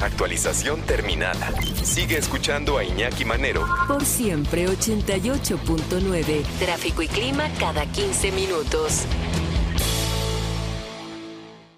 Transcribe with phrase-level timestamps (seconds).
[0.00, 1.52] Actualización terminada.
[1.84, 3.64] Sigue escuchando a Iñaki Manero.
[3.86, 6.42] Por siempre 88.9.
[6.58, 9.06] Tráfico y clima cada 15 minutos.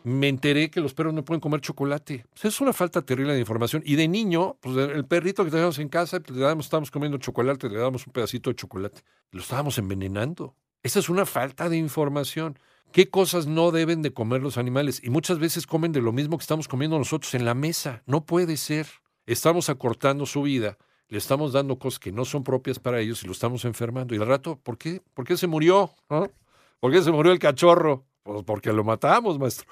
[0.04, 2.26] Me enteré que los perros no pueden comer chocolate.
[2.42, 3.82] es una falta terrible de información.
[3.84, 7.18] Y de niño, pues el perrito que teníamos en casa, pues, le damos, estábamos comiendo
[7.18, 9.02] chocolate, le damos un pedacito de chocolate.
[9.32, 10.56] Lo estábamos envenenando.
[10.84, 12.58] Esa es una falta de información
[12.92, 15.02] qué cosas no deben de comer los animales.
[15.02, 18.02] Y muchas veces comen de lo mismo que estamos comiendo nosotros en la mesa.
[18.06, 18.86] No puede ser.
[19.26, 20.76] Estamos acortando su vida,
[21.08, 24.14] le estamos dando cosas que no son propias para ellos y lo estamos enfermando.
[24.14, 25.00] Y al rato, ¿por qué?
[25.14, 25.88] ¿Por qué se murió?
[26.08, 28.04] ¿Por qué se murió el cachorro?
[28.22, 29.66] Pues porque lo matamos, maestro.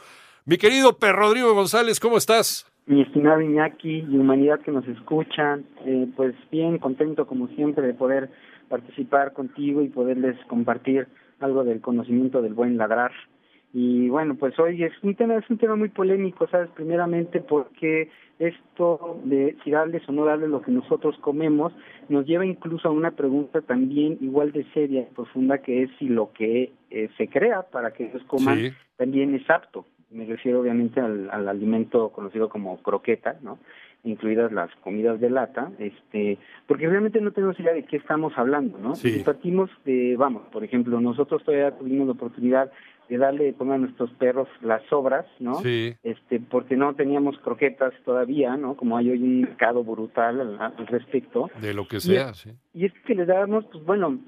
[0.46, 2.66] Mi querido perro Rodrigo González, ¿cómo estás?
[2.86, 7.92] Mi estimado Iñaki y humanidad que nos escuchan, eh, pues bien contento como siempre de
[7.92, 8.30] poder
[8.72, 11.06] participar contigo y poderles compartir
[11.40, 13.12] algo del conocimiento del buen ladrar.
[13.74, 16.70] Y bueno, pues hoy es un tema, es un tema muy polémico, ¿sabes?
[16.70, 18.08] Primeramente porque
[18.38, 21.74] esto de si darles o no darles lo que nosotros comemos
[22.08, 26.08] nos lleva incluso a una pregunta también igual de seria y profunda que es si
[26.08, 29.84] lo que eh, se crea para que ellos coman también es apto.
[30.10, 33.58] Me refiero obviamente al, al alimento conocido como croqueta, ¿no?
[34.04, 38.78] Incluidas las comidas de lata, este, porque realmente no tenemos idea de qué estamos hablando,
[38.78, 38.96] ¿no?
[38.96, 42.70] Si partimos de, vamos, por ejemplo, nosotros todavía tuvimos la oportunidad
[43.08, 45.56] de darle de comer a nuestros perros las sobras, ¿no?
[45.56, 45.94] Sí.
[46.02, 48.76] Este, porque no teníamos croquetas todavía, ¿no?
[48.76, 51.50] Como hay hoy un mercado brutal al, respecto.
[51.60, 52.50] De lo que sea, sí.
[52.74, 54.18] Y es que les dábamos, pues bueno,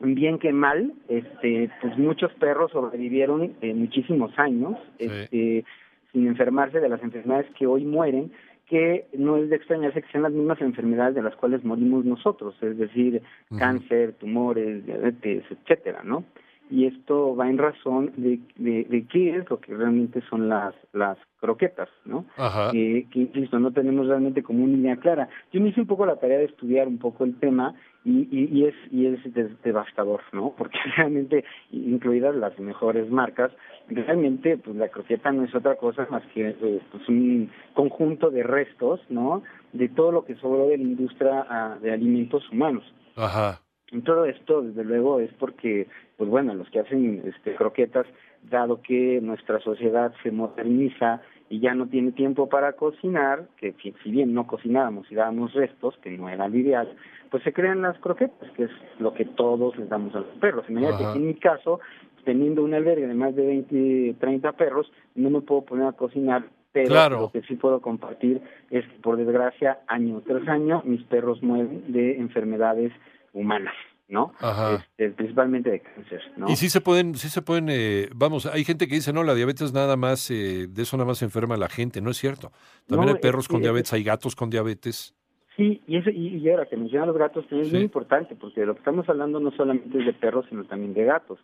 [0.00, 5.64] bien que mal, este, pues muchos perros sobrevivieron eh, muchísimos años, este,
[6.12, 8.32] sin enfermarse de las enfermedades que hoy mueren,
[8.68, 12.54] que no es de extrañarse que sean las mismas enfermedades de las cuales morimos nosotros,
[12.62, 13.22] es decir,
[13.58, 16.24] cáncer, tumores, diabetes, etcétera, ¿no?
[16.70, 21.18] Y esto va en razón de, de, qué es lo que realmente son las las
[21.40, 22.24] croquetas, ¿no?
[22.36, 22.72] Ajá.
[22.72, 25.28] que insisto, no tenemos realmente como una línea clara.
[25.52, 28.64] Yo me hice un poco la tarea de estudiar un poco el tema y, y,
[28.64, 29.20] es y es
[29.62, 30.54] devastador, ¿no?
[30.58, 33.52] Porque realmente, incluidas las mejores marcas,
[33.88, 38.42] realmente pues la croqueta no es otra cosa más que eh, pues, un conjunto de
[38.42, 39.42] restos, ¿no?
[39.72, 42.84] De todo lo que sobró de la industria ah, de alimentos humanos.
[43.16, 43.60] Ajá.
[43.90, 45.86] Y todo esto, desde luego, es porque,
[46.16, 48.06] pues bueno, los que hacen este, croquetas,
[48.50, 54.10] dado que nuestra sociedad se moderniza y ya no tiene tiempo para cocinar, que si
[54.10, 56.94] bien no cocinábamos y dábamos restos, que no era lo ideal,
[57.30, 60.64] pues se crean las croquetas, que es lo que todos les damos a los perros.
[60.68, 61.80] Imagínate que en mi caso,
[62.24, 66.44] teniendo un albergue de más de 20, 30 perros, no me puedo poner a cocinar,
[66.72, 68.40] pero lo que sí puedo compartir
[68.70, 72.92] es que, por desgracia, año tras año, mis perros mueren de enfermedades
[73.34, 73.74] humanas.
[74.06, 74.32] ¿no?
[74.78, 76.48] Este, principalmente de cáncer, ¿no?
[76.48, 79.34] Y sí se pueden, sí se pueden, eh, vamos, hay gente que dice, no, la
[79.34, 82.52] diabetes nada más, eh, de eso nada más se enferma la gente, no es cierto.
[82.86, 85.14] También hay perros con diabetes, hay gatos con diabetes.
[85.56, 88.74] Sí, y, eso, y, ahora que mencionan los gatos también es muy importante, porque lo
[88.74, 91.38] que estamos hablando no solamente es de perros, sino también de gatos.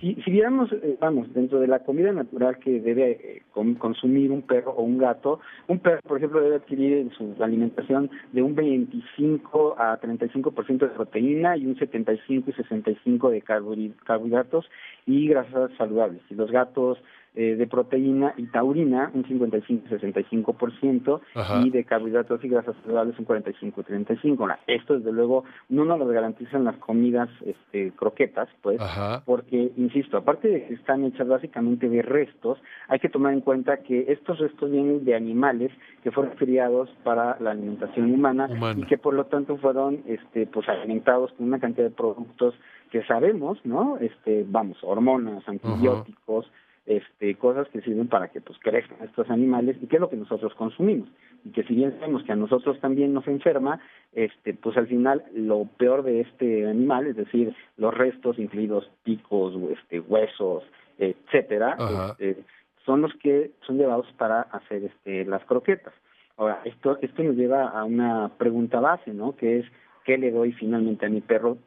[0.00, 4.42] si, si viéramos, eh, vamos, dentro de la comida natural que debe eh, consumir un
[4.42, 8.54] perro o un gato, un perro, por ejemplo, debe adquirir en su alimentación de un
[8.54, 14.70] 25 a 35% de proteína y un 75 y 65 de carbohidratos
[15.06, 16.22] y grasas saludables.
[16.30, 16.98] Y los gatos
[17.38, 21.20] eh, de proteína y taurina, un 55-65%,
[21.64, 24.56] y de carbohidratos y grasas saludables, un 45-35%.
[24.66, 28.80] Esto, desde luego, no nos lo garantizan las comidas este, croquetas, pues,
[29.26, 32.58] porque, insisto, aparte de que están hechas básicamente de restos,
[32.88, 35.70] hay que tomar en cuenta que estos restos vienen de animales
[36.02, 38.48] que fueron criados para la alimentación humana,
[38.78, 42.54] y que, por lo tanto, fueron este, pues, alimentados con una cantidad de productos
[42.90, 43.98] que sabemos, ¿no?
[43.98, 46.50] Este, vamos, hormonas, antibióticos,
[46.86, 50.16] este, cosas que sirven para que pues crezcan estos animales y que es lo que
[50.16, 51.08] nosotros consumimos.
[51.44, 53.80] Y que si bien sabemos que a nosotros también nos enferma
[54.12, 59.54] este pues al final lo peor de este animal es decir los restos incluidos picos
[59.72, 60.62] este huesos
[60.98, 61.76] etcétera
[62.18, 62.42] este,
[62.84, 65.92] son los que son llevados para hacer este las croquetas.
[66.36, 69.66] Ahora esto esto nos lleva a una pregunta base no que es
[70.04, 71.58] qué le doy finalmente a mi perro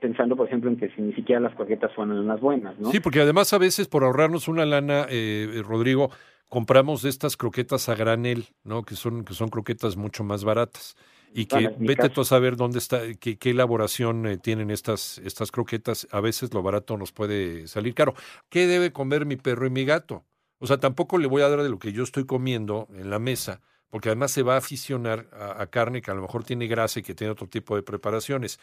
[0.00, 2.90] pensando, por ejemplo, en que si ni siquiera las croquetas fueron las buenas, ¿no?
[2.90, 6.10] Sí, porque además a veces por ahorrarnos una lana, eh, eh, Rodrigo,
[6.48, 8.82] compramos estas croquetas a granel, ¿no?
[8.82, 10.96] Que son, que son croquetas mucho más baratas.
[11.34, 15.50] Y que vete tú a saber dónde está, qué, qué elaboración eh, tienen estas, estas
[15.52, 16.08] croquetas.
[16.10, 18.14] A veces lo barato nos puede salir caro.
[18.48, 20.24] ¿Qué debe comer mi perro y mi gato?
[20.58, 23.18] O sea, tampoco le voy a dar de lo que yo estoy comiendo en la
[23.18, 23.60] mesa,
[23.90, 27.02] porque además se va a aficionar a carne que a lo mejor tiene grasa y
[27.02, 28.58] que tiene otro tipo de preparaciones.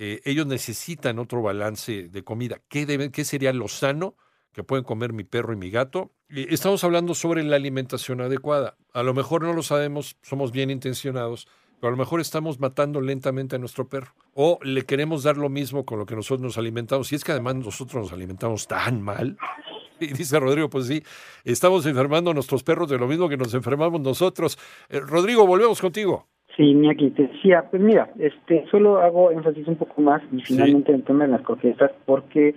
[0.00, 2.60] Eh, ellos necesitan otro balance de comida.
[2.68, 4.16] ¿Qué, deben, ¿Qué sería lo sano
[4.58, 6.10] que pueden comer mi perro y mi gato.
[6.30, 8.76] Estamos hablando sobre la alimentación adecuada.
[8.92, 11.46] A lo mejor no lo sabemos, somos bien intencionados,
[11.80, 14.14] pero a lo mejor estamos matando lentamente a nuestro perro.
[14.34, 17.12] O le queremos dar lo mismo con lo que nosotros nos alimentamos.
[17.12, 19.38] Y es que además nosotros nos alimentamos tan mal.
[20.00, 21.02] Y dice Rodrigo, pues sí,
[21.42, 24.56] estamos enfermando a nuestros perros de lo mismo que nos enfermamos nosotros.
[24.88, 26.28] Eh, Rodrigo, volvemos contigo.
[26.58, 30.90] Sí, Miyaki, te decía, pues mira, este, solo hago énfasis un poco más y finalmente
[30.90, 32.56] en el tema de las croquetas, porque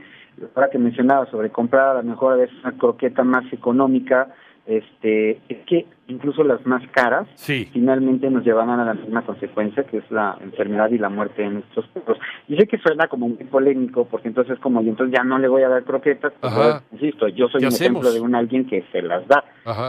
[0.55, 4.33] ahora que mencionaba sobre comprar a lo mejor a veces una croqueta más económica,
[4.65, 7.27] este, es que incluso las más caras
[7.71, 11.49] finalmente nos llevarán a la misma consecuencia que es la enfermedad y la muerte de
[11.49, 12.19] nuestros perros.
[12.47, 15.47] Y sé que suena como muy polémico porque entonces como yo entonces ya no le
[15.47, 19.01] voy a dar croquetas, pues, insisto, yo soy un ejemplo de un alguien que se
[19.01, 19.43] las da.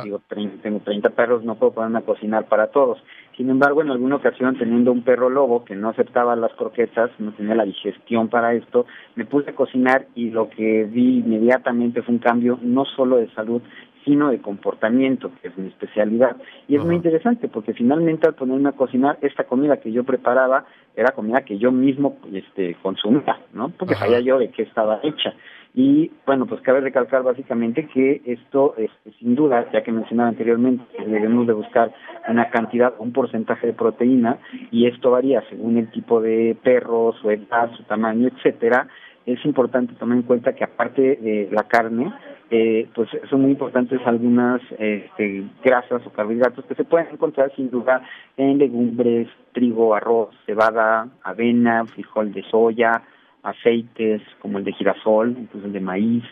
[0.05, 3.03] Digo, tengo 30 perros, no puedo ponerme a cocinar para todos.
[3.37, 7.33] Sin embargo, en alguna ocasión, teniendo un perro lobo que no aceptaba las croquetas, no
[7.33, 8.85] tenía la digestión para esto,
[9.17, 13.31] me puse a cocinar y lo que vi inmediatamente fue un cambio no solo de
[13.31, 13.63] salud,
[14.05, 16.37] sino de comportamiento, que es mi especialidad.
[16.69, 20.65] Y es muy interesante porque finalmente al ponerme a cocinar, esta comida que yo preparaba
[20.97, 23.71] era comida que yo mismo este, consumía, ¿no?
[23.71, 25.35] Porque sabía yo de qué estaba hecha.
[25.75, 30.85] Y bueno, pues cabe recalcar básicamente que esto, este, sin duda, ya que mencionaba anteriormente,
[30.99, 31.95] debemos de buscar
[32.29, 34.39] una cantidad, un porcentaje de proteína,
[34.71, 38.87] y esto varía según el tipo de perro, su edad, su tamaño, etcétera.
[39.25, 42.13] Es importante tomar en cuenta que aparte de la carne,
[42.55, 47.71] eh, pues son muy importantes algunas este, grasas o carbohidratos que se pueden encontrar sin
[47.71, 48.03] duda
[48.37, 53.05] en legumbres, trigo, arroz, cebada, avena, frijol de soya,
[53.43, 56.25] aceites como el de girasol, incluso el de maíz.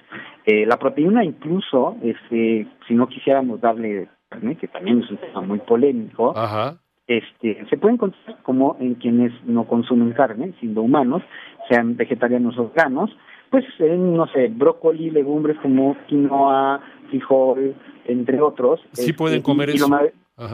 [0.45, 5.41] Eh, la proteína incluso, este, si no quisiéramos darle carne, que también es un tema
[5.41, 6.35] muy polémico,
[7.07, 11.23] este se puede encontrar como en quienes no consumen carne, siendo humanos,
[11.71, 13.11] sean vegetarianos o veganos,
[13.51, 17.75] pues en, no sé, brócoli, legumbres como quinoa, frijol,
[18.07, 18.81] entre otros.
[18.93, 19.89] Sí este, pueden comer eso.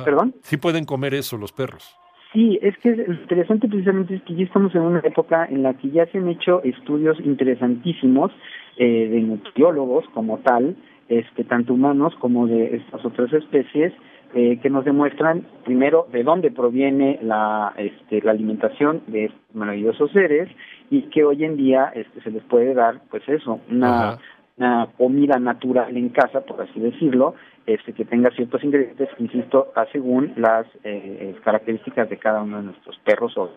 [0.05, 0.35] ¿Perdón?
[0.43, 1.97] Sí pueden comer eso los perros.
[2.33, 5.75] Sí, es que lo interesante precisamente es que ya estamos en una época en la
[5.75, 8.33] que ya se han hecho estudios interesantísimos
[8.77, 10.77] eh, de nutriólogos como tal,
[11.09, 13.93] este, tanto humanos como de estas otras especies,
[14.35, 20.11] eh, que nos demuestran primero de dónde proviene la, este, la alimentación de estos maravillosos
[20.11, 20.49] seres
[20.91, 24.19] y que hoy en día este, se les puede dar, pues eso, una,
[24.57, 27.35] una comida natural en casa, por así decirlo,
[27.67, 32.97] este, que tenga ciertos ingredientes, insisto, según las eh, características de cada uno de nuestros
[32.99, 33.51] perros o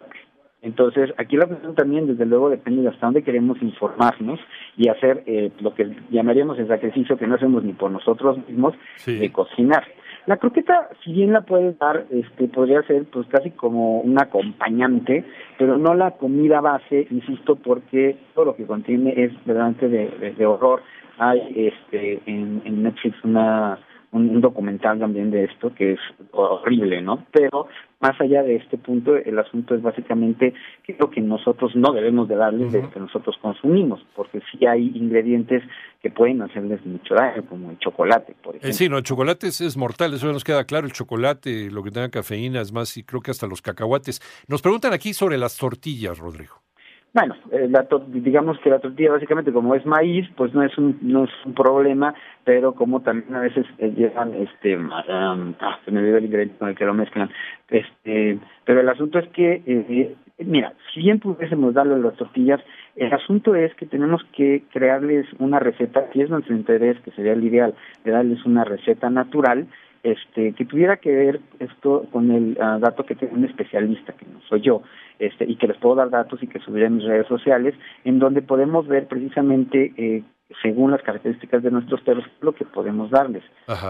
[0.61, 4.39] entonces, aquí la cuestión también, desde luego, depende de hasta dónde queremos informarnos
[4.75, 8.75] y hacer eh, lo que llamaríamos el sacrificio que no hacemos ni por nosotros mismos,
[9.05, 9.85] de cocinar.
[10.25, 15.25] La croqueta, si bien la puedes dar, este, podría ser pues casi como un acompañante,
[15.57, 20.45] pero no la comida base, insisto, porque todo lo que contiene es verdaderamente de, de,
[20.45, 20.81] horror.
[21.17, 23.79] Hay este, en, en Netflix una
[24.11, 25.99] un, documental también de esto que es
[26.31, 27.25] horrible, ¿no?
[27.31, 27.67] Pero
[27.99, 30.53] más allá de este punto, el asunto es básicamente
[30.83, 34.41] qué es lo que nosotros no debemos de darles de lo que nosotros consumimos, porque
[34.51, 35.63] sí hay ingredientes
[36.01, 38.73] que pueden hacerles mucho daño, como el chocolate, por eh, ejemplo.
[38.73, 42.09] sí, no, el chocolate es, mortal, eso nos queda claro, el chocolate, lo que tenga
[42.09, 44.21] cafeína, es más, y creo que hasta los cacahuates.
[44.47, 46.61] Nos preguntan aquí sobre las tortillas, Rodrigo.
[47.11, 50.99] Bueno, eh, la digamos que la tortilla básicamente como es maíz, pues no es un
[51.01, 52.13] no es un problema,
[52.43, 56.69] pero como también a veces eh, llegan este ah, se me olvidó el ingrediente con
[56.69, 57.31] el que lo mezclan.
[57.67, 62.61] Este, pero el asunto es que eh, mira, si bien pudiésemos darle las tortillas,
[62.95, 67.33] el asunto es que tenemos que crearles una receta, si es nuestro interés, que sería
[67.33, 67.73] el ideal,
[68.03, 69.67] de darles una receta natural
[70.03, 74.25] este, que tuviera que ver esto con el ah, dato que tiene un especialista, que
[74.25, 74.81] no soy yo,
[75.19, 77.75] este, y que les puedo dar datos y que subiré en mis redes sociales,
[78.05, 80.23] en donde podemos ver precisamente, eh,
[80.61, 83.43] según las características de nuestros perros, lo que podemos darles.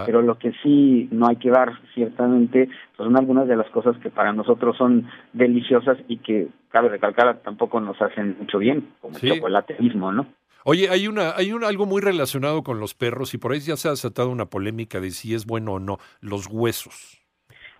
[0.04, 3.96] Pero lo que sí no hay que dar, ciertamente, pues son algunas de las cosas
[3.98, 9.16] que para nosotros son deliciosas y que, cabe recalcar, tampoco nos hacen mucho bien, como
[9.16, 10.26] el chocolate mismo, ¿no?
[10.64, 13.76] Oye, hay una, hay un, algo muy relacionado con los perros y por ahí ya
[13.76, 17.20] se ha desatado una polémica de si es bueno o no los huesos.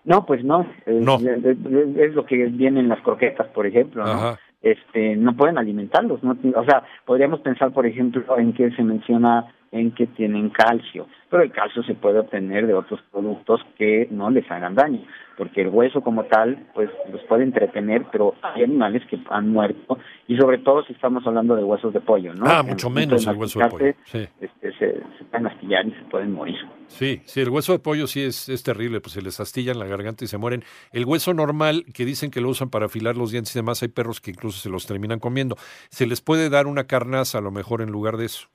[0.03, 0.65] No, pues no.
[0.87, 1.17] no.
[1.17, 4.03] Es, lo que viene en las croquetas, por ejemplo.
[4.03, 4.37] ¿no?
[4.61, 6.23] Este, no pueden alimentarlos.
[6.23, 6.37] ¿no?
[6.55, 11.43] O sea, podríamos pensar, por ejemplo, en que se menciona en que tienen calcio, pero
[11.43, 15.01] el calcio se puede obtener de otros productos que no les hagan daño,
[15.37, 19.97] porque el hueso como tal, pues los puede entretener, pero hay animales que han muerto,
[20.27, 22.45] y sobre todo si estamos hablando de huesos de pollo, ¿no?
[22.45, 23.93] Ah, mucho menos el hueso de pollo.
[24.03, 24.27] Sí.
[24.41, 26.57] Este, se, pueden astillar y se pueden morir.
[26.87, 29.85] Sí, sí, el hueso de pollo sí es, es terrible, pues se les astillan la
[29.85, 30.65] garganta y se mueren.
[30.91, 33.87] El hueso normal, que dicen que lo usan para afilar los dientes y demás, hay
[33.87, 35.55] perros que incluso se los terminan comiendo.
[35.89, 38.49] ¿Se les puede dar una carnaza a lo mejor en lugar de eso?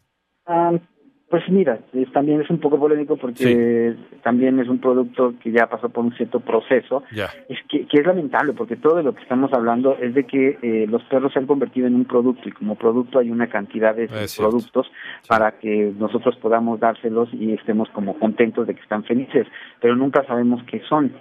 [0.47, 0.73] Ah,
[1.29, 1.81] Pues mira,
[2.13, 6.15] también es un poco polémico porque también es un producto que ya pasó por un
[6.15, 7.03] cierto proceso.
[7.49, 10.87] Es que, es lamentable porque todo de lo que estamos hablando es de que eh,
[10.89, 14.09] los perros se han convertido en un producto y como producto hay una cantidad de
[14.37, 14.87] productos
[15.27, 19.49] para que nosotros podamos dárselos y estemos como contentos de que están felices,
[19.81, 21.13] pero nunca sabemos qué son.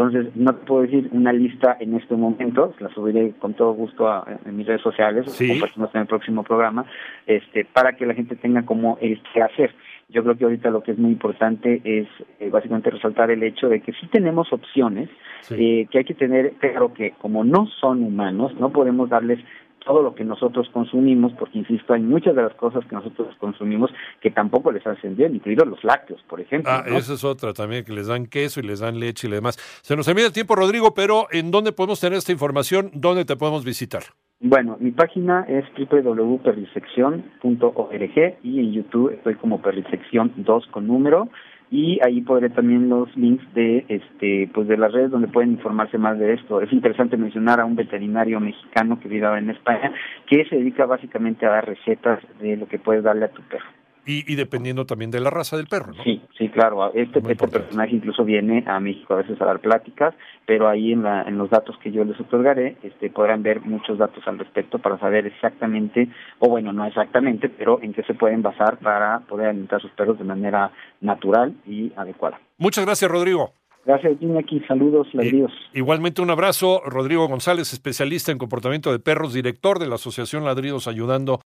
[0.00, 4.08] Entonces, no te puedo decir una lista en este momento, la subiré con todo gusto
[4.46, 6.86] en mis redes sociales, o compartimos en el próximo programa,
[7.26, 9.74] este, para que la gente tenga como el qué hacer.
[10.08, 13.68] Yo creo que ahorita lo que es muy importante es eh, básicamente resaltar el hecho
[13.68, 15.10] de que sí tenemos opciones,
[15.50, 19.38] eh, que hay que tener claro que como no son humanos, no podemos darles
[19.84, 23.90] todo lo que nosotros consumimos, porque insisto, hay muchas de las cosas que nosotros consumimos
[24.20, 26.70] que tampoco les hacen bien, incluidos los lácteos, por ejemplo.
[26.70, 29.56] Ah, esa es otra también, que les dan queso y les dan leche y demás.
[29.82, 32.90] Se nos envía el tiempo, Rodrigo, pero ¿en dónde podemos tener esta información?
[32.94, 34.02] ¿Dónde te podemos visitar?
[34.42, 41.28] Bueno, mi página es www.perrisección.org y en YouTube estoy como Perrisección 2 con número
[41.70, 45.98] y ahí podré también los links de este pues de las redes donde pueden informarse
[45.98, 46.60] más de esto.
[46.60, 49.92] Es interesante mencionar a un veterinario mexicano que vive en España
[50.26, 53.79] que se dedica básicamente a dar recetas de lo que puedes darle a tu perro.
[54.06, 56.02] Y, dependiendo también de la raza del perro, ¿no?
[56.02, 56.92] Sí, sí, claro.
[56.94, 60.14] Este, este personaje incluso viene a México a veces a dar pláticas,
[60.46, 63.98] pero ahí en, la, en los datos que yo les otorgaré este, podrán ver muchos
[63.98, 68.42] datos al respecto para saber exactamente, o bueno, no exactamente, pero en qué se pueden
[68.42, 72.40] basar para poder alimentar a sus perros de manera natural y adecuada.
[72.58, 73.52] Muchas gracias, Rodrigo.
[73.84, 75.52] Gracias, aquí Saludos, ladridos.
[75.72, 76.82] igualmente un abrazo.
[76.84, 81.38] Rodrigo González, especialista en comportamiento de perros, director de la Asociación Ladridos Ayudando